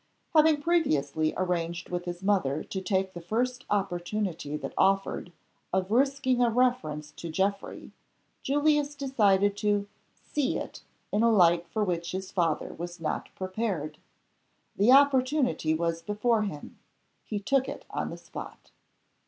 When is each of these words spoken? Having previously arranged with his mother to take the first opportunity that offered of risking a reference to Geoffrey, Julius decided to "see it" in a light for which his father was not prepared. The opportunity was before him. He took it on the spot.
Having 0.33 0.63
previously 0.63 1.31
arranged 1.37 1.89
with 1.89 2.05
his 2.05 2.23
mother 2.23 2.63
to 2.63 2.81
take 2.81 3.13
the 3.13 3.21
first 3.21 3.65
opportunity 3.69 4.57
that 4.57 4.73
offered 4.75 5.31
of 5.71 5.91
risking 5.91 6.41
a 6.41 6.49
reference 6.49 7.11
to 7.11 7.29
Geoffrey, 7.29 7.91
Julius 8.41 8.95
decided 8.95 9.55
to 9.57 9.87
"see 10.15 10.57
it" 10.57 10.81
in 11.11 11.21
a 11.21 11.29
light 11.29 11.67
for 11.67 11.83
which 11.83 12.13
his 12.13 12.31
father 12.31 12.73
was 12.73 12.99
not 12.99 13.29
prepared. 13.35 13.99
The 14.75 14.91
opportunity 14.91 15.75
was 15.75 16.01
before 16.01 16.41
him. 16.41 16.79
He 17.23 17.39
took 17.39 17.69
it 17.69 17.85
on 17.91 18.09
the 18.09 18.17
spot. 18.17 18.71